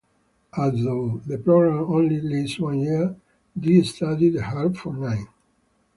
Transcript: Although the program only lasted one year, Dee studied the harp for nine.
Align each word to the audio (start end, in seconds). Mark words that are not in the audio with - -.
Although 0.57 1.21
the 1.27 1.37
program 1.37 1.81
only 1.83 2.21
lasted 2.21 2.59
one 2.63 2.79
year, 2.79 3.15
Dee 3.55 3.83
studied 3.83 4.33
the 4.33 4.41
harp 4.41 4.75
for 4.75 4.95
nine. 4.95 5.27